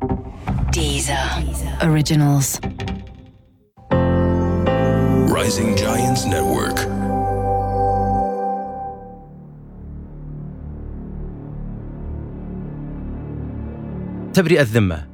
[0.00, 1.28] Deezer.
[1.82, 2.58] Originals.
[5.28, 6.78] Rising Giants Network.
[14.34, 15.06] تبرئة الذمة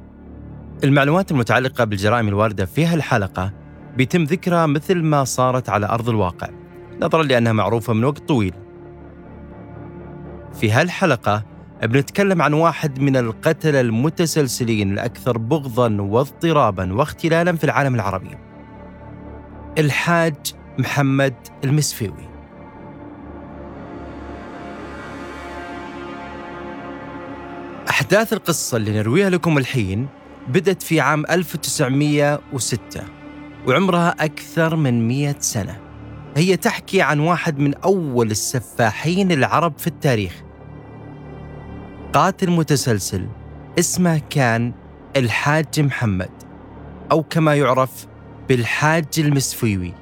[0.83, 3.51] المعلومات المتعلقة بالجرائم الواردة في هالحلقة
[3.97, 6.49] بيتم ذكرها مثل ما صارت على أرض الواقع
[7.01, 8.53] نظرا لأنها معروفة من وقت طويل
[10.53, 18.37] في هالحلقة بنتكلم عن واحد من القتلة المتسلسلين الأكثر بغضا واضطرابا واختلالا في العالم العربي.
[19.77, 20.35] الحاج
[20.79, 21.33] محمد
[21.63, 22.27] المسفيوي.
[27.89, 30.07] أحداث القصة اللي نرويها لكم الحين
[30.47, 33.03] بدأت في عام 1906
[33.67, 35.79] وعمرها أكثر من مئة سنة.
[36.37, 40.46] هي تحكي عن واحد من أول السفاحين العرب في التاريخ
[42.13, 43.27] قاتل متسلسل
[43.79, 44.73] اسمه كان
[45.15, 46.31] الحاج محمد
[47.11, 48.07] أو كما يعرف
[48.49, 49.93] بالحاج المسفيوي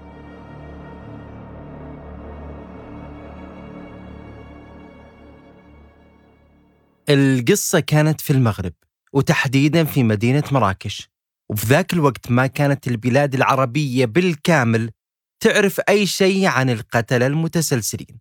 [7.09, 8.73] القصة كانت في المغرب
[9.13, 11.09] وتحديدا في مدينة مراكش.
[11.49, 14.91] وفي ذاك الوقت ما كانت البلاد العربية بالكامل
[15.39, 18.19] تعرف أي شيء عن القتلة المتسلسلين.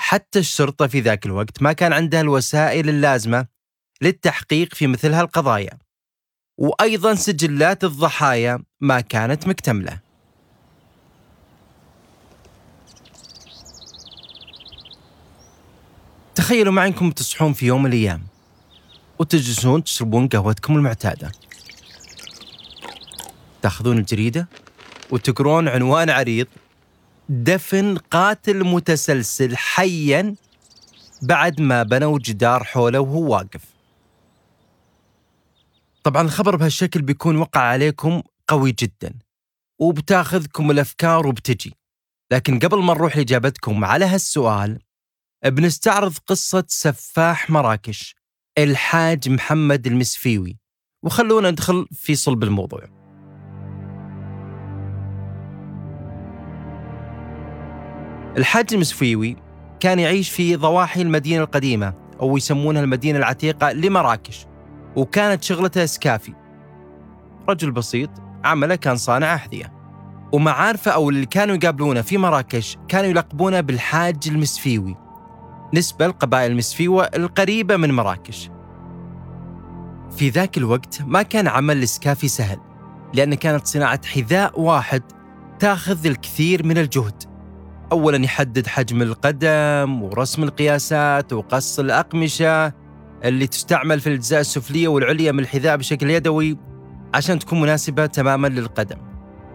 [0.00, 3.46] حتى الشرطة في ذاك الوقت ما كان عندها الوسائل اللازمة
[4.02, 5.78] للتحقيق في مثل هالقضايا.
[6.58, 9.98] وأيضا سجلات الضحايا ما كانت مكتملة.
[16.34, 18.26] تخيلوا معي انكم تصحون في يوم من الأيام
[19.18, 21.32] وتجلسون تشربون قهوتكم المعتادة.
[23.62, 24.48] تأخذون الجريدة
[25.10, 26.46] وتقرون عنوان عريض
[27.32, 30.34] دفن قاتل متسلسل حيا
[31.22, 33.64] بعد ما بنوا جدار حوله وهو واقف.
[36.02, 39.14] طبعا الخبر بهالشكل بيكون وقع عليكم قوي جدا
[39.80, 41.74] وبتاخذكم الأفكار وبتجي.
[42.32, 44.78] لكن قبل ما نروح لإجابتكم على هالسؤال
[45.46, 48.14] بنستعرض قصة سفاح مراكش
[48.58, 50.56] الحاج محمد المسفيوي.
[51.02, 52.99] وخلونا ندخل في صلب الموضوع.
[58.36, 59.36] الحاج المسفيوي
[59.80, 64.46] كان يعيش في ضواحي المدينة القديمة أو يسمونها المدينة العتيقة لمراكش
[64.96, 66.32] وكانت شغلته اسكافي
[67.48, 68.10] رجل بسيط
[68.44, 69.72] عمله كان صانع أحذية.
[70.32, 74.96] ومعارفه أو اللي كانوا يقابلونه في مراكش كانوا يلقبونه بالحاج المسفيوي
[75.74, 78.50] نسبة لقبائل المسفيوة القريبة من مراكش.
[80.16, 82.58] في ذاك الوقت ما كان عمل الاسكافي سهل
[83.14, 85.02] لأن كانت صناعة حذاء واحد
[85.58, 87.29] تأخذ الكثير من الجهد.
[87.92, 92.72] أولا يحدد حجم القدم ورسم القياسات وقص الأقمشة
[93.24, 96.58] اللي تستعمل في الأجزاء السفلية والعليا من الحذاء بشكل يدوي
[97.14, 98.96] عشان تكون مناسبة تماما للقدم.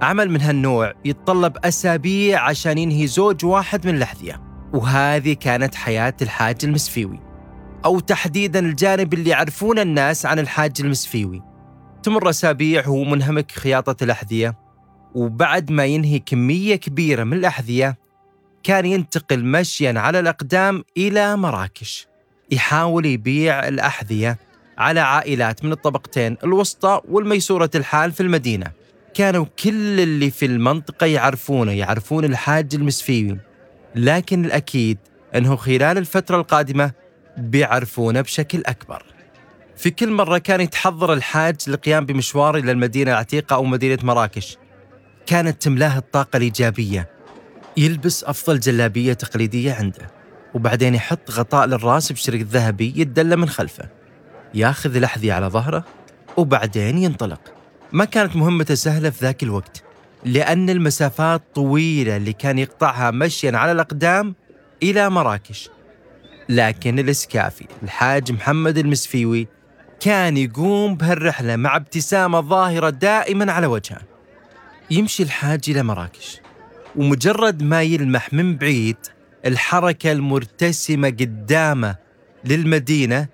[0.02, 4.42] عمل من هالنوع يتطلب أسابيع عشان ينهي زوج واحد من الأحذية.
[4.74, 7.20] وهذه كانت حياة الحاج المسفيوي.
[7.86, 11.42] أو تحديدا الجانب اللي يعرفون الناس عن الحاج المسفيوي.
[12.04, 14.58] تمر أسابيع وهو منهمك خياطة الأحذية.
[15.16, 18.05] وبعد ما ينهي كمية كبيرة من الأحذية
[18.66, 22.08] كان ينتقل مشيا على الأقدام إلى مراكش.
[22.52, 24.38] يحاول يبيع الأحذية
[24.78, 28.72] على عائلات من الطبقتين الوسطى والميسورة الحال في المدينة.
[29.14, 33.38] كانوا كل اللي في المنطقة يعرفونه يعرفون الحاج المسفيوي.
[33.96, 34.98] لكن الأكيد
[35.36, 36.92] أنه خلال الفترة القادمة
[37.38, 39.04] بيعرفونه بشكل أكبر.
[39.78, 44.58] في كل مرة كان يتحضر الحاج للقيام بمشوار إلى المدينة العتيقة أو مدينة مراكش.
[45.26, 47.15] كانت تملاه الطاقة الإيجابية.
[47.78, 50.12] يلبس أفضل جلابية تقليدية عنده
[50.54, 53.90] وبعدين يحط غطاء للرأس بشريط ذهبي يتدلى من خلفه.
[54.54, 55.86] ياخذ الأحذية على ظهره
[56.38, 57.42] وبعدين ينطلق.
[57.92, 59.84] ما كانت مهمته سهلة في ذاك الوقت
[60.26, 64.36] لأن المسافات طويلة اللي كان يقطعها مشيا على الأقدام
[64.84, 65.70] إلى مراكش.
[66.50, 69.48] لكن الإسكافي الحاج محمد المسفيوي
[70.00, 74.02] كان يقوم بهالرحلة مع ابتسامة ظاهرة دائما على وجهه.
[74.92, 76.45] يمشي الحاج إلى مراكش.
[76.98, 78.98] ومجرد ما يلمح من بعيد
[79.46, 81.96] الحركة المرتسمة قدامه
[82.46, 83.28] للمدينة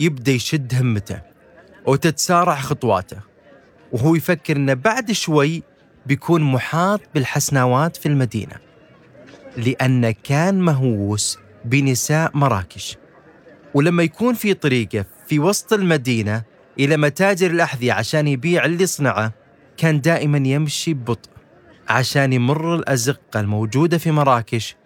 [0.00, 1.20] يبدأ يشد همته
[1.86, 3.18] وتتسارع خطواته.
[3.92, 5.62] وهو يفكر إنه بعد شوي
[6.06, 8.56] بيكون محاط بالحسناوات في المدينة
[9.56, 12.96] لأنه كان مهووس بنساء مراكش.
[13.74, 16.42] ولما يكون في طريقه في وسط المدينة
[16.78, 19.32] إلى متاجر الأحذية عشان يبيع اللي صنعه
[19.76, 21.33] كان دائما يمشي ببطء.
[21.88, 24.76] عشان يمر الأزقة الموجودة في مراكش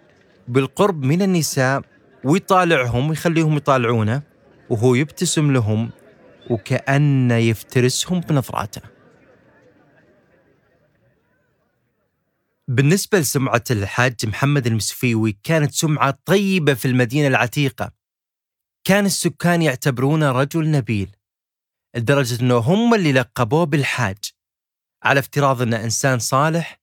[0.47, 1.81] بالقرب من النساء
[2.23, 4.21] ويطالعهم ويخليهم يطالعونه
[4.69, 5.89] وهو يبتسم لهم
[6.49, 8.81] وكأنه يفترسهم بنظراته.
[12.67, 17.91] بالنسبة لسمعة الحاج محمد المسفيوي كانت سمعة طيبة في المدينة العتيقة.
[18.83, 21.15] كان السكان يعتبرونه رجل نبيل
[21.95, 24.17] لدرجة أنه هم اللي لقبوه بالحاج.
[25.03, 26.78] على افتراض أنه إنسان صالح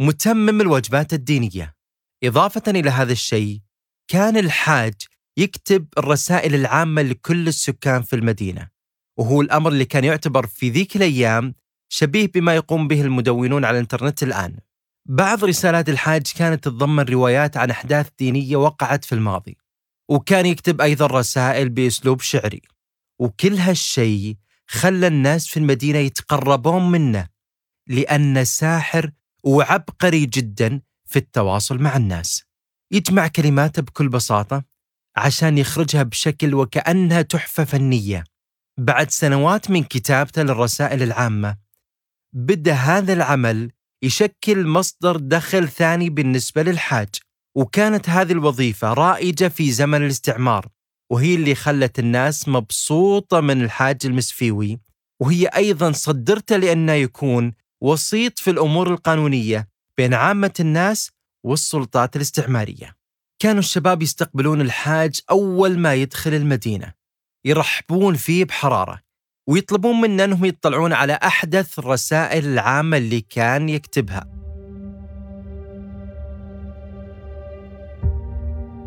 [0.00, 1.74] متمم الواجبات الدينية.
[2.24, 3.60] إضافة إلى هذا الشيء
[4.08, 4.94] كان الحاج
[5.36, 8.68] يكتب الرسائل العامة لكل السكان في المدينة
[9.18, 11.54] وهو الأمر اللي كان يعتبر في ذيك الأيام
[11.88, 14.56] شبيه بما يقوم به المدونون على الإنترنت الآن.
[15.08, 19.56] بعض رسالات الحاج كانت تتضمن روايات عن أحداث دينية وقعت في الماضي
[20.08, 22.62] وكان يكتب أيضا رسائل بأسلوب شعري.
[23.18, 24.36] وكل هالشيء
[24.66, 27.28] خلى الناس في المدينة يتقربون منه
[27.86, 29.10] لأنه ساحر
[29.48, 32.44] وعبقري جدا في التواصل مع الناس.
[32.92, 34.64] يجمع كلماته بكل بساطة
[35.16, 38.24] عشان يخرجها بشكل وكأنها تحفة فنية.
[38.78, 41.56] بعد سنوات من كتابته للرسائل العامة
[42.32, 43.72] بدأ هذا العمل
[44.02, 47.08] يشكل مصدر دخل ثاني بالنسبة للحاج.
[47.56, 50.66] وكانت هذه الوظيفة رائجة في زمن الاستعمار
[51.10, 54.80] وهي اللي خلت الناس مبسوطة من الحاج المسفيوي.
[55.20, 61.10] وهي أيضا صدرته لأنه يكون وسيط في الأمور القانونية بين عامة الناس
[61.44, 62.96] والسلطات الاستعمارية.
[63.38, 66.92] كانوا الشباب يستقبلون الحاج أول ما يدخل المدينة.
[67.44, 69.00] يرحبون فيه بحرارة
[69.48, 74.26] ويطلبون منه أنهم يطلعون على أحدث الرسائل العامة اللي كان يكتبها.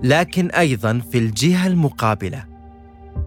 [0.04, 2.46] لكن أيضا في الجهة المقابلة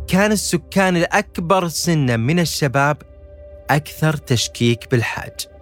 [0.08, 3.02] كان السكان الأكبر سنا من الشباب
[3.70, 5.53] أكثر تشكيك بالحاج.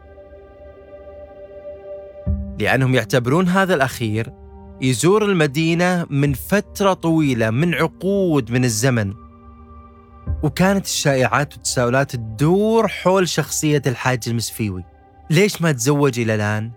[2.62, 4.32] لأنهم يعتبرون هذا الأخير
[4.80, 9.14] يزور المدينة من فترة طويلة من عقود من الزمن
[10.42, 14.84] وكانت الشائعات والتساؤلات تدور حول شخصية الحاج المسفيوي
[15.30, 16.70] ليش ما تزوج إلى الآن؟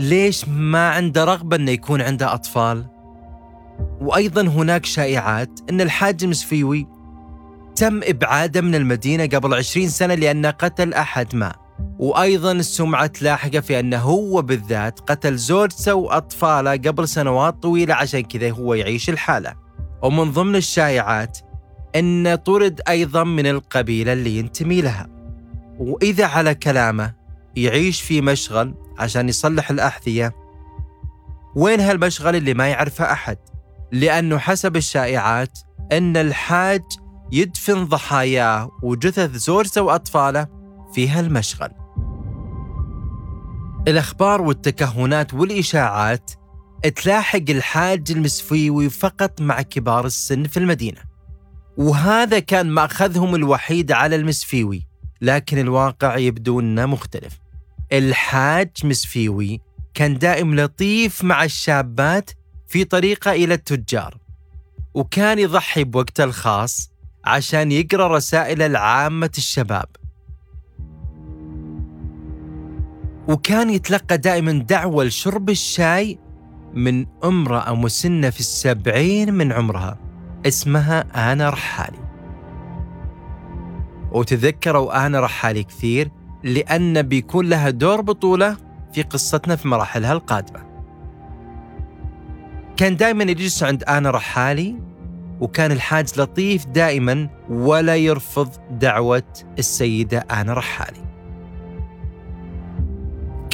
[0.00, 2.86] ليش ما عنده رغبة أنه يكون عنده أطفال؟
[4.00, 6.86] وأيضا هناك شائعات أن الحاج المسفيوي
[7.76, 11.63] تم إبعاده من المدينة قبل عشرين سنة لأنه قتل أحد ما
[11.98, 18.50] وأيضا السمعة لاحقة في أنه هو بالذات قتل زوجته وأطفاله قبل سنوات طويلة عشان كذا
[18.50, 19.54] هو يعيش الحالة.
[20.02, 21.38] ومن ضمن الشائعات
[21.96, 25.08] أنه طرد أيضا من القبيلة اللي ينتمي لها.
[25.78, 27.14] وإذا على كلامه
[27.56, 30.34] يعيش في مشغل عشان يصلح الأحذية.
[31.56, 33.38] وين هالمشغل اللي ما يعرفه أحد؟
[33.92, 35.58] لأنه حسب الشائعات
[35.92, 36.82] أن الحاج
[37.32, 40.46] يدفن ضحاياه وجثث زوجته وأطفاله
[40.94, 41.70] في هالمشغل.
[43.88, 46.30] الأخبار والتكهنات والإشاعات
[46.96, 51.00] تلاحق الحاج المسفيوي فقط مع كبار السن في المدينة.
[51.76, 54.86] وهذا كان مأخذهم الوحيد على المسفيوي
[55.20, 57.40] لكن الواقع يبدو أنه مختلف.
[57.92, 59.60] الحاج مسفيوي
[59.94, 62.30] كان دائم لطيف مع الشابات
[62.68, 64.18] في طريقة إلى التجار
[64.94, 66.90] وكان يضحي بوقته الخاص
[67.24, 69.86] عشان يقرأ رسائل العامة الشباب.
[73.28, 76.18] وكان يتلقى دائما دعوة لشرب الشاي
[76.74, 79.98] من امرأة مسنة في السبعين من عمرها
[80.46, 81.98] اسمها آنا رحالي.
[84.12, 86.10] وتذكروا آنا رحالي كثير
[86.42, 88.56] لأن بيكون لها دور بطولة
[88.92, 90.64] في قصتنا في مراحلها القادمة.
[92.76, 94.76] كان دائما يجلس عند آنا رحالي
[95.40, 99.22] وكان الحاج لطيف دائما ولا يرفض دعوة
[99.58, 101.03] السيدة آنا رحالي.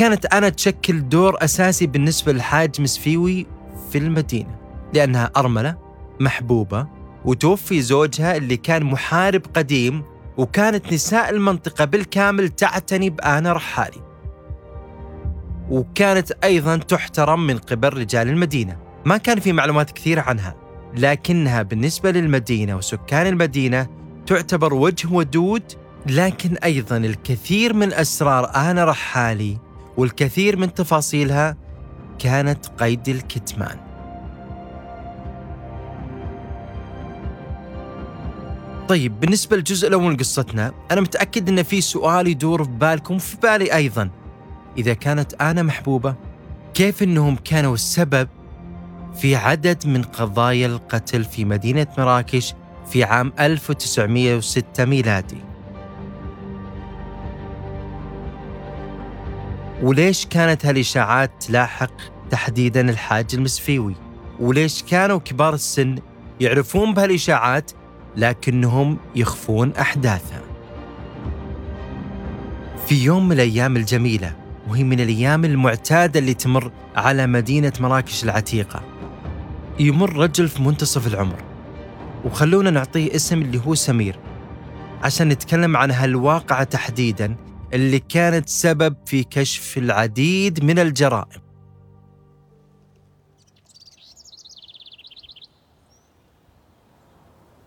[0.00, 3.46] كانت أنا تشكل دور أساسي بالنسبة للحاج مسفيوي
[3.92, 4.58] في المدينة
[4.94, 5.76] لأنها أرملة
[6.20, 6.86] محبوبة
[7.24, 10.02] وتوفي زوجها اللي كان محارب قديم
[10.36, 14.00] وكانت نساء المنطقة بالكامل تعتني بآنا رحالي.
[15.70, 18.76] وكانت أيضا تحترم من قبل رجال المدينة.
[19.04, 20.54] ما كان في معلومات كثيرة عنها
[20.94, 23.86] لكنها بالنسبة للمدينة وسكان المدينة
[24.26, 25.72] تعتبر وجه ودود
[26.06, 29.69] لكن أيضا الكثير من أسرار آنا رحالي
[30.00, 31.56] والكثير من تفاصيلها
[32.18, 33.76] كانت قيد الكتمان.
[38.88, 43.36] طيب بالنسبة للجزء الأول من قصتنا أنا متأكد أن في سؤال يدور في بالكم وفي
[43.36, 44.10] بالي أيضا.
[44.78, 46.14] إذا كانت أنا محبوبة
[46.74, 48.28] كيف أنهم كانوا السبب
[49.14, 52.54] في عدد من قضايا القتل في مدينة مراكش
[52.90, 55.49] في عام 1906 ميلادي؟
[59.82, 61.92] وليش كانت هالإشاعات تلاحق
[62.30, 63.94] تحديدا الحاج المسفيوي؟
[64.40, 65.98] وليش كانوا كبار السن
[66.40, 67.70] يعرفون بهالإشاعات
[68.16, 70.40] لكنهم يخفون أحداثها؟
[72.86, 74.36] في يوم من الأيام الجميلة
[74.68, 78.82] وهي من الأيام المعتادة اللي تمر على مدينة مراكش العتيقة
[79.78, 81.36] يمر رجل في منتصف العمر.
[82.24, 84.16] وخلونا نعطيه اسم اللي هو سمير
[85.02, 87.36] عشان نتكلم عن هالواقعة تحديدا
[87.72, 91.40] اللي كانت سبب في كشف العديد من الجرائم.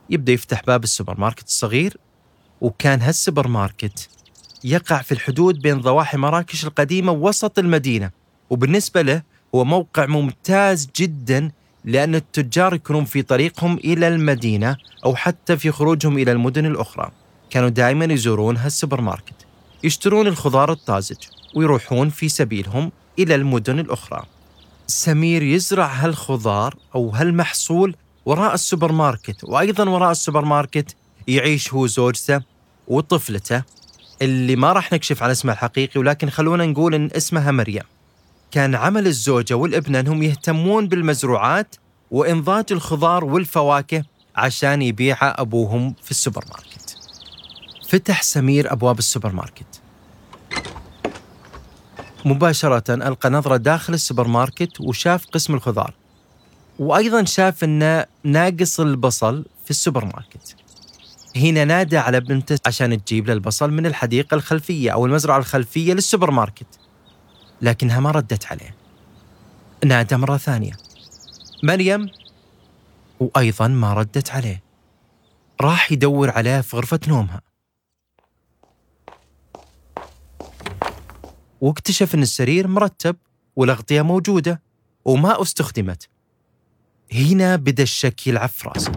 [0.10, 1.98] يبدأ يفتح باب السوبر ماركت الصغير
[2.62, 4.10] وكان هالسوبر ماركت
[4.64, 8.12] يقع في الحدود بين ضواحي مراكش القديمة وسط المدينة.
[8.50, 9.22] وبالنسبة له
[9.56, 11.52] هو موقع ممتاز جدا
[11.86, 17.12] لأن التجار يكونون في طريقهم إلى المدينة أو حتى في خروجهم إلى المدن الأخرى.
[17.50, 19.53] كانوا دائما يزورون هالسوبر ماركت.
[19.84, 21.18] يشترون الخضار الطازج
[21.56, 24.26] ويروحون في سبيلهم إلى المدن الأخرى.
[24.88, 30.96] سمير يزرع هالخضار أو هالمحصول وراء السوبر ماركت وأيضا وراء السوبر ماركت
[31.28, 32.42] يعيش هو زوجته
[32.88, 33.64] وطفلته
[34.22, 37.84] اللي ما راح نكشف عن اسمها الحقيقي ولكن خلونا نقول إن اسمها مريم.
[38.52, 41.76] كان عمل الزوجة والابنة أنهم يهتمون بالمزروعات
[42.12, 44.04] وإنضاج الخضار والفواكه
[44.36, 46.83] عشان يبيعها أبوهم في السوبر ماركت.
[47.94, 49.82] فتح سمير أبواب السوبر ماركت
[52.26, 55.94] مباشرة ألقى نظرة داخل السوبر ماركت وشاف قسم الخضار
[56.80, 60.56] وأيضا شاف أنه ناقص البصل في السوبر ماركت
[61.36, 66.32] هنا نادى على بنته عشان تجيب له البصل من الحديقة الخلفية أو المزرعة الخلفية للسوبر
[66.32, 66.80] ماركت
[67.62, 68.76] لكنها ما ردت عليه.
[69.86, 70.74] نادى مرة ثانية.
[71.64, 72.10] مريم؟
[73.20, 74.64] وأيضا ما ردت عليه.
[75.62, 77.53] راح يدور عليها في غرفة نومها.
[81.64, 83.16] واكتشف أن السرير مرتب
[83.56, 84.62] والأغطية موجودة
[85.06, 86.10] وما استخدمت.
[87.14, 88.92] هنا بدا الشك يلعب في راسه.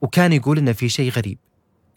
[0.00, 1.38] وكان يقول إن في شيء غريب.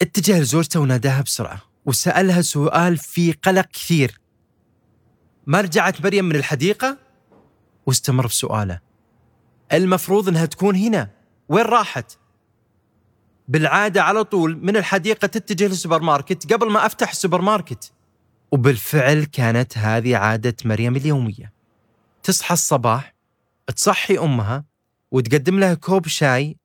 [0.02, 4.20] اتجه لزوجته وناداها بسرعة وسألها سؤال فيه قلق كثير.
[5.46, 6.98] ما رجعت مريم من الحديقة؟
[7.86, 8.80] واستمر في سؤاله
[9.72, 11.10] المفروض إنها تكون هنا.
[11.48, 12.18] وين راحت؟
[13.48, 17.92] بالعادة على طول من الحديقة تتجه للسوبر ماركت قبل ما أفتح السوبر ماركت.
[18.54, 21.52] وبالفعل كانت هذه عادة مريم اليومية.
[22.22, 23.14] تصحى الصباح
[23.76, 24.64] تصحي أمها
[25.10, 26.56] وتقدم لها كوب شاي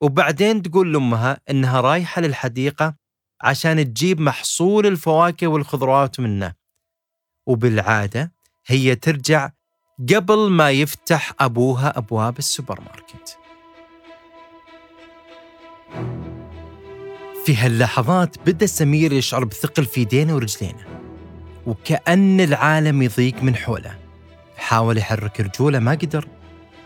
[0.00, 2.94] وبعدين تقول لأمها إنها رايحة للحديقة
[3.40, 6.52] عشان تجيب محصول الفواكه والخضروات منه.
[7.46, 8.32] وبالعادة
[8.66, 9.50] هي ترجع
[10.14, 13.38] قبل ما يفتح أبوها أبواب السوبر ماركت
[17.46, 20.93] في هاللحظات بدأ سمير يشعر بثقل في يدينه ورجلينه.
[21.66, 23.94] وكأن العالم يضيق من حوله.
[24.56, 26.28] حاول يحرك رجوله ما قدر.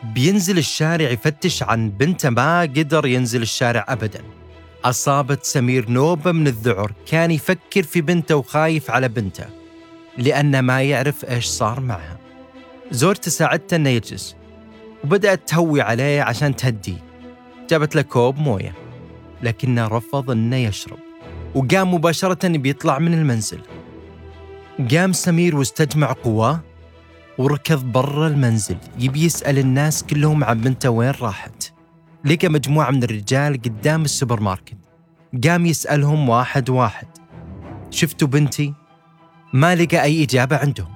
[0.03, 4.21] بينزل الشارع يفتش عن بنته ما قدر ينزل الشارع أبدا.
[4.85, 9.45] أصابت سمير نوبة من الذعر كان يفكر في بنته وخايف على بنته
[10.19, 12.19] لأنه ما يعرف إيش صار معها.
[12.91, 14.37] زوجته ساعدته أنه يجلس
[15.05, 17.05] وبدأت تهوي عليه عشان تهديه.
[17.71, 18.73] جابت له كوب موية
[19.43, 20.99] لكنه رفض أنه يشرب
[21.55, 23.61] وقام مباشرة بيطلع من المنزل.
[24.79, 26.61] قام سمير واستجمع قواه
[27.39, 28.77] وركض برا المنزل.
[28.99, 31.73] يبي يسأل الناس كلهم عن بنته وين راحت.
[32.25, 34.77] لقى مجموعة من الرجال قدام السوبر ماركت.
[35.45, 37.07] قام يسألهم واحد واحد.
[37.91, 38.75] شفتوا بنتي؟
[39.53, 40.95] ما لقى أي إجابة عندهم.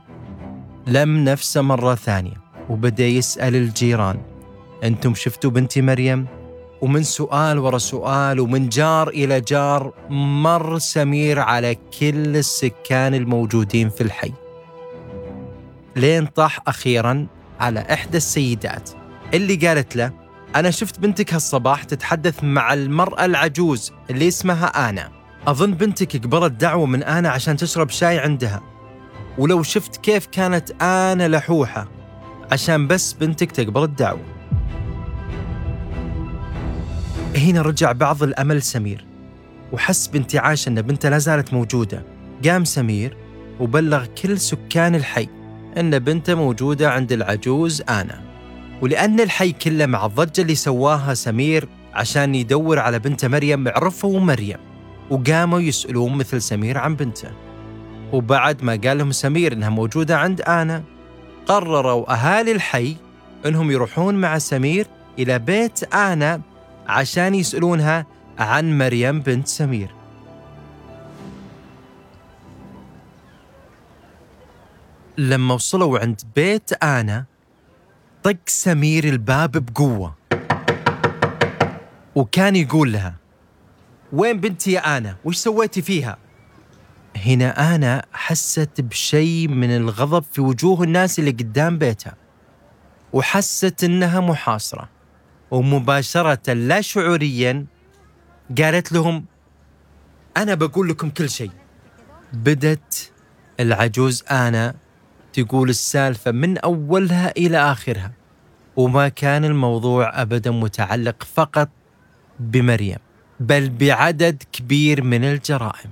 [0.87, 2.43] لم نفسه مرة ثانية.
[2.69, 4.23] وبدأ يسأل الجيران.
[4.85, 6.27] أنتم شفتوا بنتي مريم؟
[6.83, 14.01] ومن سؤال ورا سؤال ومن جار إلى جار مر سمير على كل السكان الموجودين في
[14.01, 14.33] الحي.
[15.97, 17.27] لين طاح أخيرا
[17.61, 18.91] على إحدى السيدات.
[19.35, 20.13] اللي قالت له
[20.57, 25.11] أنا شفت بنتك هالصباح تتحدث مع المرأة العجوز اللي اسمها آنا.
[25.47, 28.63] أظن بنتك قبلت دعوة من آنا عشان تشرب شاي عندها.
[29.39, 31.89] ولو شفت كيف كانت آنا لحوحة
[32.53, 34.32] عشان بس بنتك تقبل الدعوة.
[37.37, 39.05] هنا رجع بعض الأمل سمير
[39.73, 42.03] وحس بانتعاش أن بنته لا زالت موجودة.
[42.45, 43.17] قام سمير
[43.61, 45.29] وبلغ كل سكان الحي
[45.79, 48.21] أن بنته موجودة عند العجوز آنا.
[48.83, 54.59] ولأن الحي كله مع الضجة اللي سواها سمير عشان يدور على بنته مريم عرفوا مريم
[55.11, 57.31] وقاموا يسألون مثل سمير عن بنته.
[58.13, 60.83] وبعد ما قال لهم سمير إنها موجودة عند آنا
[61.47, 62.97] قرروا أهالي الحي
[63.47, 64.87] إنهم يروحون مع سمير
[65.19, 66.41] إلى بيت آنا
[66.87, 68.07] عشان يسألونها
[68.39, 69.95] عن مريم بنت سمير.
[75.19, 77.25] لما وصلوا عند بيت آنا
[78.23, 80.15] طق سمير الباب بقوة.
[82.15, 83.15] وكان يقول لها
[84.13, 86.19] وين بنتي يا آنا؟ وش سويتي فيها?
[87.17, 92.15] هنا آنا حست بشيء من الغضب في وجوه الناس اللي قدام بيتها
[93.13, 94.89] وحست إنها محاصرة.
[95.53, 97.67] ومباشرة لا شعوريا
[98.59, 99.25] قالت لهم
[100.37, 101.51] أنا بقول لكم كل شيء.
[102.33, 103.13] بدت
[103.61, 104.75] العجوز أنا
[105.33, 108.13] تقول السالفة من أولها إلى آخرها
[108.77, 111.69] وما كان الموضوع ابدا متعلق فقط
[112.41, 112.99] بمريم
[113.41, 115.91] بل بعدد كبير من الجرائم.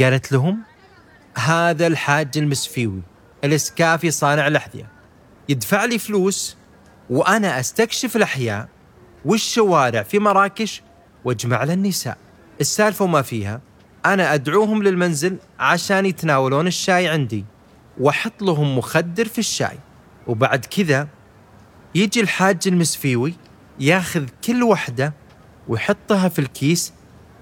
[0.00, 0.58] قالت لهم
[1.38, 3.02] هذا الحاج المسفيوي
[3.44, 4.88] الإسكافي صانع الأحذية
[5.48, 6.56] يدفع لي فلوس
[7.10, 8.68] وأنا أستكشف الأحياء
[9.26, 10.82] والشوارع في مراكش
[11.24, 12.18] واجمع له النساء.
[12.60, 13.60] السالفة وما فيها.
[14.06, 17.44] أنا أدعوهم للمنزل عشان يتناولون الشاي عندي.
[18.00, 19.78] وأحط لهم مخدر في الشاي.
[20.26, 21.08] وبعد كذا
[21.94, 23.34] يجي الحاج المسفيوي
[23.80, 25.14] ياخذ كل وحدة
[25.68, 26.92] ويحطها في الكيس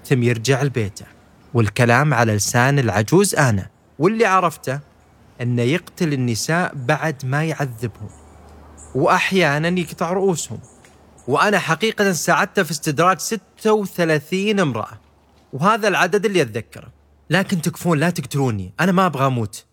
[0.05, 1.05] ثم يرجع لبيته.
[1.53, 3.69] والكلام على لسان العجوز أنا.
[3.99, 4.79] واللي عرفته
[5.41, 8.09] أنه يقتل النساء بعد ما يعذبهم.
[8.95, 10.59] واحيانا يقطع رؤوسهم.
[11.27, 14.99] وأنا حقيقة ساعدته في استدراج 36 امرأة.
[15.53, 16.93] وهذا العدد اللي أتذكره.
[17.29, 18.73] لكن تكفون لا تقتلوني.
[18.79, 19.65] أنا ما أبغى أموت.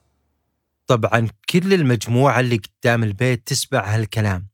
[0.87, 4.49] طبعا كل المجموعة اللي قدام البيت تسمع هالكلام.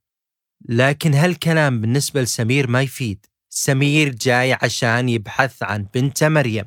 [0.69, 3.27] لكن هالكلام بالنسبة لسمير ما يفيد.
[3.49, 6.65] سمير جاي عشان يبحث عن بنته مريم.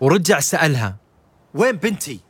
[0.00, 0.96] ورجع سألها
[1.54, 2.20] وين بنتي؟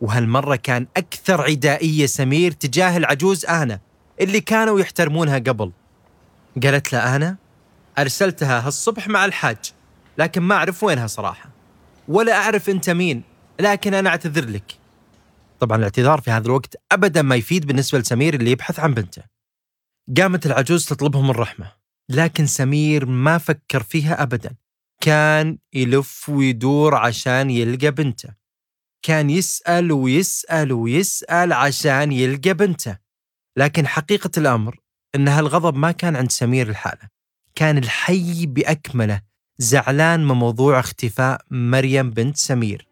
[0.00, 3.80] وهالمرة كان أكثر عدائية سمير تجاه العجوز آنا.
[4.20, 5.72] اللي كانوا يحترمونها قبل.
[6.62, 7.36] قالت له أنا
[7.98, 9.72] أرسلتها هالصبح مع الحاج
[10.18, 11.50] لكن ما أعرف وينها صراحة
[12.08, 13.22] ولا أعرف أنت مين
[13.60, 14.74] لكن أنا أعتذر لك.
[15.60, 19.22] طبعا الاعتذار في هذا الوقت أبدا ما يفيد بالنسبة لسمير اللي يبحث عن بنته.
[20.16, 21.72] قامت العجوز تطلبهم الرحمة
[22.08, 24.56] لكن سمير ما فكر فيها أبدا.
[25.00, 28.28] كان يلف ويدور عشان يلقى بنته.
[29.02, 33.07] كان يسأل ويسأل ويسأل عشان يلقى بنته.
[33.58, 34.76] لكن حقيقة الأمر
[35.14, 37.08] أن هالغضب ما كان عند سمير الحالة.
[37.54, 39.20] كان الحي بأكمله
[39.58, 42.88] زعلان من موضوع اختفاء مريم بنت سمير.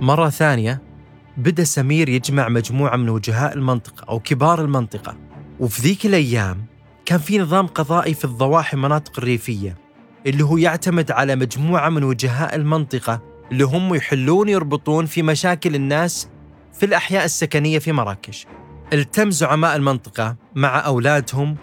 [0.00, 0.82] مرة ثانية
[1.36, 5.16] بدأ سمير يجمع مجموعة من وجهاء المنطقة أو كبار المنطقة
[5.60, 6.66] وفي ذيك الأيام
[7.06, 9.78] كان في نظام قضائي في الضواحي المناطق الريفية
[10.26, 16.28] اللي هو يعتمد على مجموعة من وجهاء المنطقة اللي هم يحلون يربطون في مشاكل الناس
[16.72, 18.46] في الأحياء السكنية في مراكش.
[18.92, 21.56] التم زعماء المنطقة مع أولادهم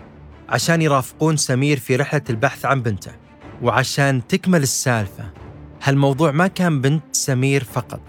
[0.50, 3.12] عشان يرافقون سمير في رحلة البحث عن بنته
[3.62, 5.32] وعشان تكمل السالفة.
[5.84, 8.02] هالموضوع ما كان بنت سمير فقط.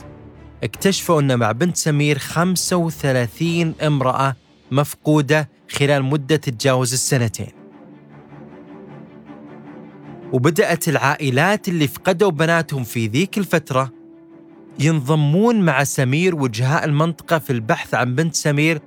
[0.65, 4.37] اكتشفوا أن مع بنت سمير 35 امرأة
[4.71, 7.58] مفقودة خلال مدة تتجاوز السنتين.
[10.33, 13.93] وبدأت العائلات اللي فقدوا بناتهم في ذيك الفترة
[14.79, 18.81] ينضمون مع سمير وجهاء المنطقة في البحث عن بنت سمير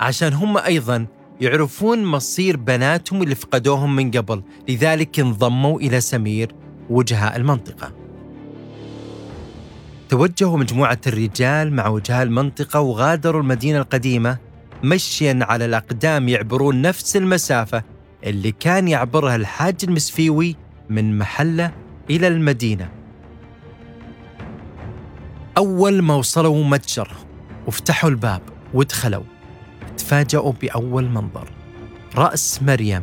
[0.00, 1.06] عشان هم أيضا
[1.40, 4.42] يعرفون مصير بناتهم اللي فقدوهم من قبل.
[4.68, 6.54] لذلك انضموا إلى سمير
[6.90, 7.92] وجهاء المنطقة.
[10.08, 14.38] توجهوا مجموعة الرجال مع وجهاء المنطقة وغادروا المدينة القديمة
[14.84, 17.82] مشيا على الأقدام يعبرون نفس المسافة
[18.24, 20.56] اللي كان يعبرها الحاج المسفيوي
[20.90, 21.72] من محلة
[22.10, 22.90] إلى المدينة.
[25.58, 27.08] أول ما وصلوا متجر
[27.66, 28.42] وفتحوا الباب
[28.74, 29.22] ودخلوا
[29.98, 31.48] تفاجأوا بأول منظر
[32.16, 33.02] رأس مريم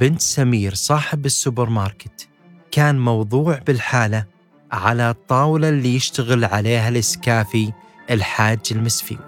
[0.00, 2.28] بنت سمير صاحب السوبر ماركت
[2.70, 4.24] كان موضوع بالحالة
[4.72, 7.72] على الطاولة اللي يشتغل عليها الإسكافي
[8.10, 9.20] الحاج المسفيوي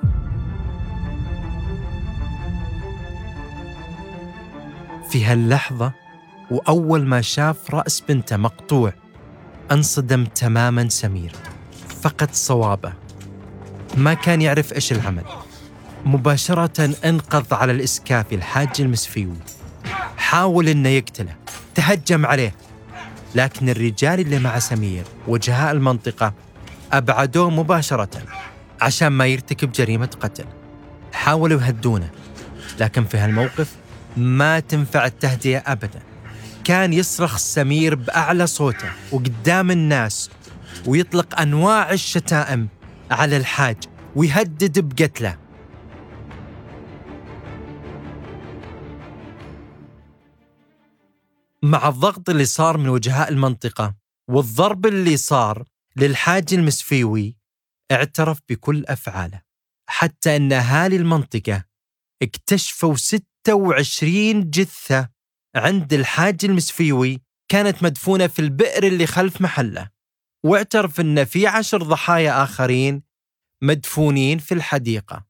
[5.11, 5.93] في هاللحظة
[6.55, 8.93] وأول ما شاف رأس بنته مقطوع
[9.73, 11.33] انصدم تماما سمير.
[12.03, 12.93] فقد صوابه.
[13.97, 15.25] ما كان يعرف إيش العمل.
[16.05, 19.37] مباشرة انقض على الإسكافي الحاج المسفيوي.
[20.17, 21.35] حاول إنه يقتله.
[21.75, 22.55] تهجم عليه.
[23.35, 26.33] لكن الرجال اللي مع سمير وجهاء المنطقة
[26.93, 28.23] أبعدوه مباشرة
[28.81, 30.45] عشان ما يرتكب جريمة قتل.
[31.13, 32.11] حاولوا يهدونه.
[32.81, 33.73] لكن في هالموقف
[34.17, 36.14] ما تنفع التهدئة أبدا.
[36.65, 40.31] كان يصرخ سمير بأعلى صوته وقدام الناس
[40.87, 42.69] ويطلق أنواع الشتائم
[43.11, 43.77] على الحاج
[44.17, 45.39] ويهدد بقتله.
[51.63, 53.95] مع الضغط اللي صار من وجهاء المنطقة
[54.31, 55.65] والضرب اللي صار
[55.97, 57.37] للحاج المسفيوي
[57.93, 59.41] اعترف بكل أفعاله
[59.89, 61.65] حتى أن أهالي المنطقة
[62.23, 65.09] اكتشفوا ست 26 جثة
[65.57, 69.91] عند الحاج المسفيوي كانت مدفونة في البئر اللي خلف محله.
[70.45, 73.03] واعترف أن في عشر ضحايا آخرين
[73.63, 75.27] مدفونين في الحديقة.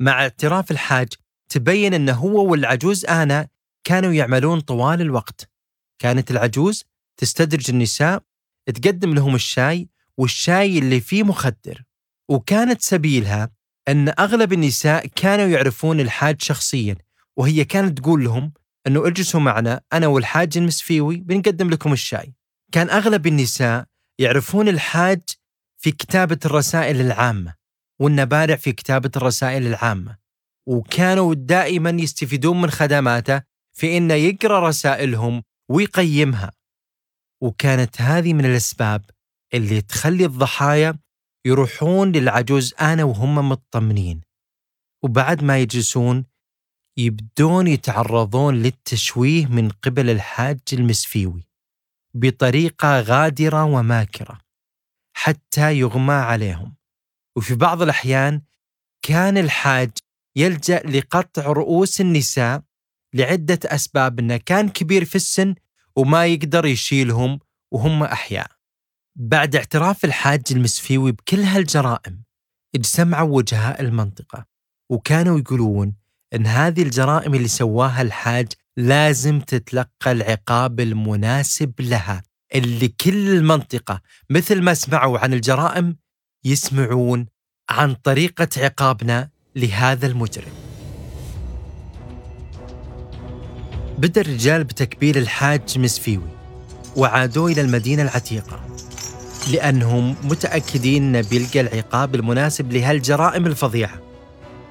[0.00, 1.08] مع اعتراف الحاج
[1.48, 3.48] تبين أنه هو والعجوز آنا
[3.84, 5.50] كانوا يعملون طوال الوقت.
[5.98, 6.84] كانت العجوز
[7.16, 8.22] تستدرج النساء
[8.66, 11.84] تقدم لهم الشاي والشاي اللي فيه مخدر.
[12.28, 13.50] وكانت سبيلها
[13.88, 16.96] أن أغلب النساء كانوا يعرفون الحاج شخصيا
[17.36, 18.52] وهي كانت تقول لهم
[18.88, 22.34] أنه اجلسوا معنا أنا والحاج المسفيوي بنقدم لكم الشاي.
[22.72, 23.84] كان أغلب النساء
[24.18, 25.20] يعرفون الحاج
[25.76, 27.54] في كتابة الرسائل العامة
[28.00, 30.16] وأنه بارع في كتابة الرسائل العامة.
[30.68, 33.42] وكانوا دائما يستفيدون من خدماته
[33.76, 36.52] في أنه يقرأ رسائلهم ويقيمها.
[37.42, 39.04] وكانت هذه من الأسباب
[39.54, 40.98] اللي تخلي الضحايا
[41.46, 44.20] يروحون للعجوز أنا وهم مطمنين.
[45.04, 46.24] وبعد ما يجلسون
[46.98, 51.42] يبدون يتعرضون للتشويه من قبل الحاج المسفيوي
[52.14, 54.40] بطريقة غادرة وماكرة
[55.16, 56.74] حتى يغمى عليهم.
[57.36, 58.42] وفي بعض الأحيان
[59.02, 59.90] كان الحاج
[60.36, 62.62] يلجأ لقطع رؤوس النساء
[63.14, 65.54] لعدة أسباب أنه كان كبير في السن
[65.96, 67.38] وما يقدر يشيلهم
[67.70, 68.50] وهم أحياء.
[69.16, 72.22] بعد اعتراف الحاج المسفيوي بكل هالجرائم
[72.74, 74.46] اجتمعوا وجهاء المنطقة
[74.90, 75.94] وكانوا يقولون
[76.34, 82.22] أن هذه الجرائم اللي سواها الحاج لازم تتلقى العقاب المناسب لها
[82.54, 85.96] اللي كل المنطقة مثل ما سمعوا عن الجرائم
[86.44, 87.26] يسمعون
[87.70, 90.52] عن طريقة عقابنا لهذا المجرم.
[93.98, 96.28] بدأ الرجال بتكبير الحاج مسفيوي
[96.96, 98.60] وعادوا إلى المدينة العتيقة
[99.52, 104.07] لأنهم متأكدين أنه بيلقى العقاب المناسب لهالجرائم الفظيعة.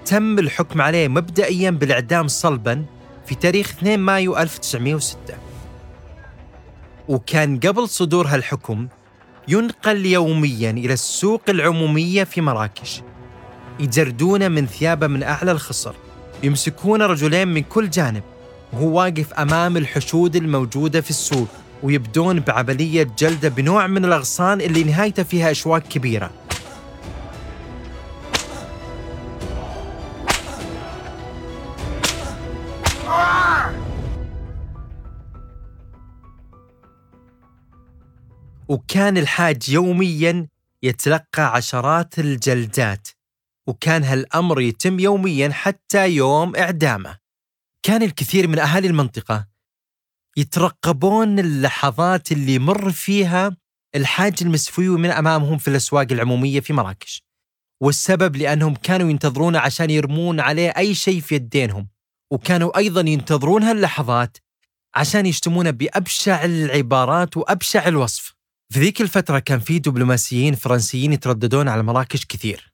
[0.07, 2.85] تم الحكم عليه مبدئيا بالإعدام صلبا
[3.25, 5.17] في تاريخ 2 مايو 1906
[7.07, 8.87] وكان قبل صدور هالحكم
[9.47, 13.01] ينقل يوميا إلى السوق العمومية في مراكش
[13.79, 15.93] يجردونه من ثيابه من أعلى الخصر
[16.43, 18.23] يمسكون رجلين من كل جانب
[18.73, 21.47] وهو واقف أمام الحشود الموجودة في السوق
[21.83, 26.31] ويبدون بعملية جلدة بنوع من الأغصان اللي نهايته فيها أشواك كبيرة.
[38.69, 40.47] وكان الحاج يوميا
[40.83, 43.07] يتلقى عشرات الجلدات
[43.67, 47.17] وكان هالأمر يتم يوميا حتى يوم إعدامه.
[47.83, 49.47] كان الكثير من أهالي المنطقة
[50.37, 53.57] يترقبون اللحظات اللي يمر فيها
[53.95, 57.23] الحاج المسفوي من أمامهم في الأسواق العمومية في مراكش.
[57.81, 61.87] والسبب لأنهم كانوا ينتظرونه عشان يرمون عليه أي شيء في يدينهم
[62.31, 64.37] وكانوا أيضا ينتظرون هاللحظات
[64.95, 68.36] عشان يشتمونه بأبشع العبارات وأبشع الوصف.
[68.69, 72.73] في ذيك الفترة كان في دبلوماسيين فرنسيين يترددون على مراكش كثير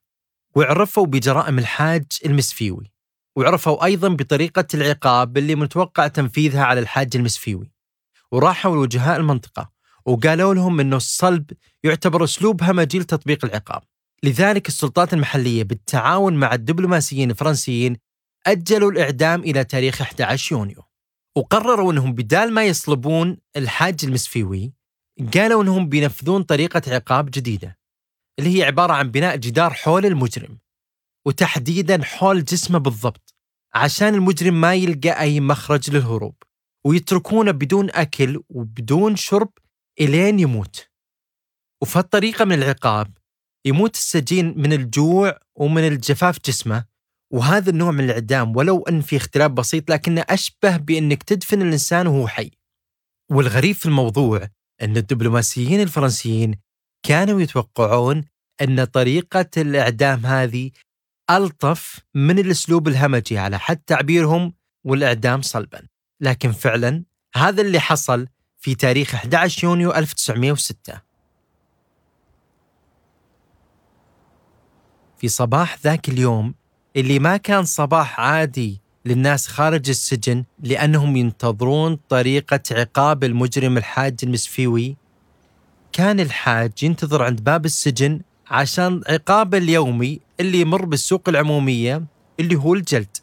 [0.55, 2.93] وعرفوا بجرائم الحاج المسفيوي
[3.35, 7.71] وعرفوا أيضا بطريقة العقاب اللي متوقع تنفيذها على الحاج المسفيوي.
[8.31, 9.71] وراحوا لوجهاء المنطقة
[10.05, 11.51] وقالوا لهم أنه الصلب
[11.83, 13.83] يعتبر أسلوب همجي لتطبيق العقاب.
[14.23, 17.97] لذلك السلطات المحلية بالتعاون مع الدبلوماسيين الفرنسيين
[18.47, 20.83] أجلوا الإعدام إلى تاريخ 11 يونيو
[21.35, 24.73] وقرروا أنهم بدال ما يصلبون الحاج المسفيوي
[25.33, 27.77] قالوا أنهم بينفذون طريقة عقاب جديدة
[28.39, 30.59] اللي هي عبارة عن بناء جدار حول المجرم
[31.27, 33.35] وتحديدا حول جسمه بالضبط
[33.73, 36.35] عشان المجرم ما يلقى أي مخرج للهروب
[36.85, 39.49] ويتركونه بدون أكل وبدون شرب
[39.99, 40.89] إلين يموت.
[41.81, 43.17] وفي هالطريقة من العقاب
[43.65, 46.85] يموت السجين من الجوع ومن الجفاف جسمه
[47.33, 52.27] وهذا النوع من الإعدام ولو أن في اختلاف بسيط لكنه أشبه بأنك تدفن الإنسان وهو
[52.27, 52.51] حي.
[53.31, 54.49] والغريب في الموضوع
[54.83, 56.55] أن الدبلوماسيين الفرنسيين
[57.03, 58.25] كانوا يتوقعون
[58.61, 60.71] أن طريقة الإعدام هذه
[61.29, 65.87] ألطف من الأسلوب الهمجي على حد تعبيرهم والإعدام صلبا.
[66.21, 67.03] لكن فعلا
[67.35, 68.27] هذا اللي حصل
[68.59, 71.01] في تاريخ 11 يونيو 1906
[75.17, 76.55] في صباح ذاك اليوم
[76.95, 84.95] اللي ما كان صباح عادي للناس خارج السجن لأنهم ينتظرون طريقة عقاب المجرم الحاج المسفيوي.
[85.93, 92.03] كان الحاج ينتظر عند باب السجن عشان عقابه اليومي اللي يمر بالسوق العمومية
[92.39, 93.17] اللي هو الجلد.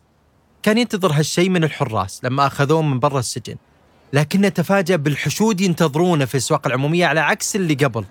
[0.63, 3.57] كان ينتظر هالشيء من الحراس لما أخذوه من برا السجن.
[4.13, 8.05] لكنه تفاجأ بالحشود ينتظرونه في الأسواق العمومية على عكس اللي قبل.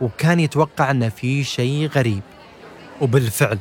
[0.00, 2.22] وكان يتوقع أنه في شيء غريب.
[3.00, 3.58] وبالفعل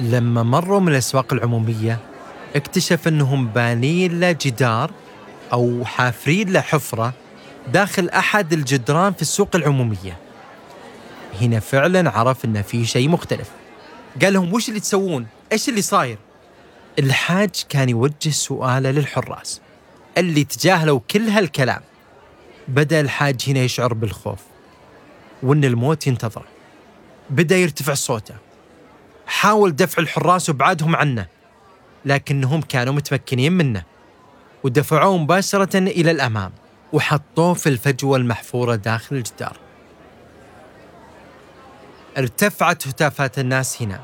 [0.00, 2.09] لما مروا من الأسواق العمومية
[2.56, 4.90] اكتشف أنهم بانين له جدار
[5.52, 7.14] أو حافرين له حفرة
[7.72, 10.16] داخل أحد الجدران في السوق العمومية.
[11.40, 13.48] هنا فعلا عرف أن في شيء مختلف.
[14.22, 16.18] قال لهم وش اللي تسوون؟ إيش اللي صاير؟
[16.98, 19.60] الحاج كان يوجه سؤاله للحراس
[20.18, 21.80] اللي تجاهلوا كل هالكلام.
[22.68, 24.38] بدأ الحاج هنا يشعر بالخوف
[25.42, 26.46] وأن الموت ينتظره.
[27.30, 28.34] بدأ يرتفع صوته.
[29.26, 31.26] حاول دفع الحراس وابعادهم عنه.
[32.04, 33.82] لكنهم كانوا متمكنين منه.
[34.64, 36.52] ودفعوه مباشرة إلى الأمام
[36.92, 39.56] وحطوه في الفجوة المحفورة داخل الجدار.
[42.18, 44.00] ارتفعت هتافات الناس هنا.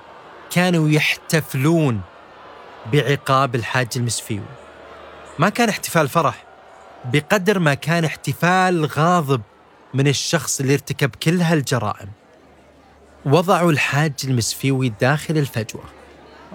[0.51, 2.01] كانوا يحتفلون
[2.93, 4.47] بعقاب الحاج المسفيوي
[5.39, 6.45] ما كان احتفال فرح
[7.05, 9.43] بقدر ما كان احتفال غاضب
[9.95, 12.09] من الشخص اللي ارتكب كل هالجرائم.
[13.27, 15.85] وضعوا الحاج المسفيوي داخل الفجوة.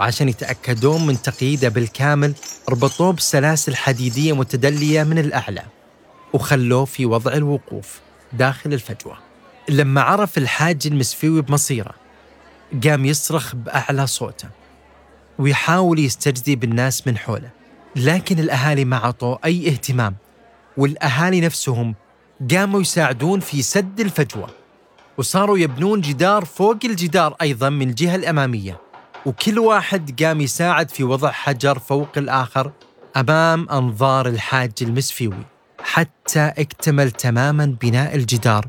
[0.02, 2.34] وعشان يتأكدون من تقييده بالكامل
[2.70, 5.64] ربطوه بسلاسل حديدية متدلية من الأعلى
[6.34, 8.00] وخلوه في وضع الوقوف
[8.34, 9.18] داخل الفجوة.
[9.70, 11.94] لما عرف الحاج المسفيوي بمصيره
[12.84, 14.50] قام يصرخ بأعلى صوته
[15.40, 17.50] ويحاول يستجدي بالناس من حوله.
[17.96, 20.16] لكن الأهالي ما عطوا أي اهتمام
[20.78, 21.96] والأهالي نفسهم
[22.52, 24.50] قاموا يساعدون في سد الفجوة
[25.18, 28.90] وصاروا يبنون جدار فوق الجدار أيضا من الجهة الأمامية.
[29.26, 32.72] وكل واحد قام يساعد في وضع حجر فوق الآخر
[33.18, 35.46] أمام أنظار الحاج المسفيوي.
[35.84, 38.68] حتى اكتمل تماما بناء الجدار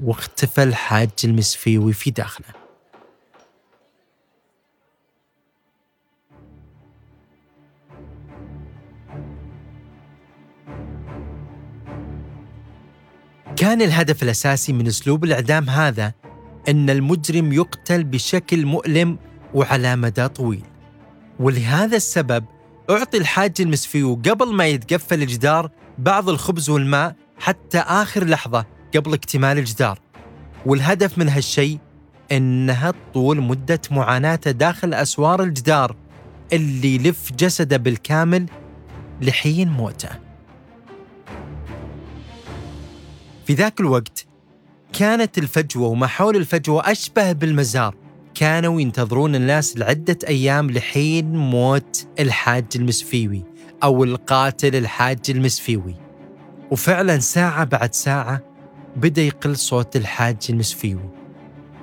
[0.00, 2.46] واختفى الحاج المسفيوي في داخله.
[13.56, 16.12] كان الهدف الأساسي من أسلوب الإعدام هذا
[16.68, 19.18] أن المجرم يقتل بشكل مؤلم
[19.54, 20.64] وعلى مدى طويل.
[21.40, 22.44] ولهذا السبب
[22.90, 28.64] أعطي الحاج المسفيو قبل ما يتقفل الجدار بعض الخبز والماء حتى آخر لحظة
[28.96, 29.98] قبل اكتمال الجدار.
[30.66, 31.78] والهدف من هالشيء
[32.32, 35.96] إنها طول مدة معاناته داخل أسوار الجدار
[36.52, 38.46] اللي يلف جسده بالكامل
[39.20, 40.10] لحين موته.
[43.46, 44.26] في ذاك الوقت
[44.92, 47.94] كانت الفجوة وما حول الفجوة أشبه بالمزار
[48.34, 53.44] كانوا ينتظرون الناس لعدة أيام لحين موت الحاج المسفيوي
[53.82, 55.94] أو القاتل الحاج المسفيوي
[56.70, 58.40] وفعلا ساعة بعد ساعة
[58.96, 61.10] بدأ يقل صوت الحاج المسفيوي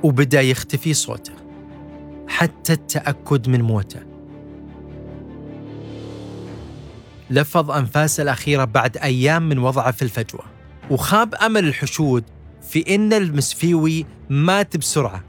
[0.03, 1.33] وبدأ يختفي صوته
[2.27, 3.99] حتى التأكد من موته
[7.29, 10.43] لفظ أنفاسه الأخيرة بعد أيام من وضعه في الفجوة
[10.91, 12.23] وخاب أمل الحشود
[12.61, 15.23] في إن المسفيوي مات بسرعة.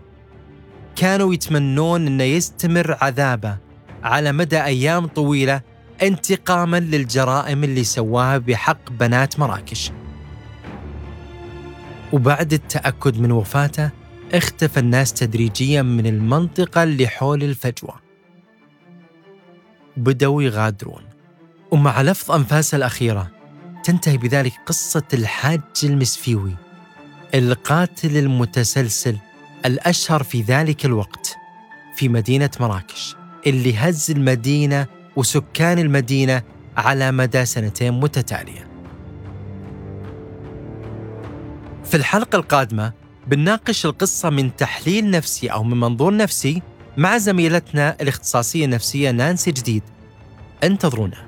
[0.98, 3.56] كانوا يتمنون إنه يستمر عذابه
[4.02, 5.60] على مدى أيام طويلة
[6.02, 9.92] انتقاما للجرائم اللي سواها بحق بنات مراكش.
[12.12, 13.90] وبعد التأكد من وفاته
[14.32, 17.94] اختفى الناس تدريجيا من المنطقة اللي حول الفجوة.
[19.96, 21.02] بدأوا يغادرون
[21.70, 23.30] ومع لفظ أنفاسه الأخيرة
[23.84, 26.56] تنتهي بذلك قصة الحاج المسفيوي
[27.34, 29.16] القاتل المتسلسل
[29.66, 31.36] الأشهر في ذلك الوقت
[31.94, 33.16] في مدينة مراكش
[33.46, 36.42] اللي هز المدينة وسكان المدينة
[36.76, 38.68] على مدى سنتين متتالية.
[41.84, 42.92] في الحلقة القادمة
[43.26, 46.62] بنناقش القصة من تحليل نفسي أو من منظور نفسي
[46.96, 49.82] مع زميلتنا الاختصاصية النفسية نانسي جديد.
[50.64, 51.27] انتظرونا.